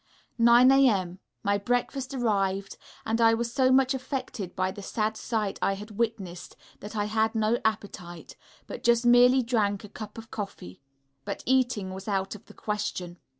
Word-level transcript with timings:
9 0.39 0.67
0 0.69 0.79
a.m., 0.81 1.19
my 1.43 1.59
breakfast 1.59 2.11
arrived; 2.15 2.75
and 3.05 3.21
I 3.21 3.35
was 3.35 3.53
so 3.53 3.71
much 3.71 3.93
affected 3.93 4.55
by 4.55 4.71
the 4.71 4.81
sad 4.81 5.15
sight 5.15 5.59
I 5.61 5.73
had 5.73 5.91
witnessed, 5.91 6.55
that 6.79 6.95
I 6.95 7.05
had 7.05 7.35
no 7.35 7.59
appetite, 7.63 8.35
but 8.65 8.83
just 8.83 9.05
merely 9.05 9.43
drank 9.43 9.83
a 9.83 9.89
cup 9.89 10.17
of 10.17 10.31
coffee; 10.31 10.81
but 11.23 11.43
eating 11.45 11.93
was 11.93 12.07
out 12.07 12.33
of 12.33 12.45
the 12.45 12.55
question. 12.55 13.19